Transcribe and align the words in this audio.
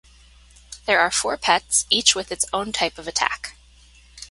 There 0.87 0.99
are 0.99 1.11
four 1.11 1.37
pets, 1.37 1.85
each 1.91 2.15
with 2.15 2.31
its 2.31 2.43
own 2.51 2.71
type 2.71 2.97
of 2.97 3.07
attack. 3.07 3.55